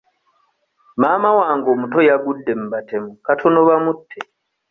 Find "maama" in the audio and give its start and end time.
1.01-1.29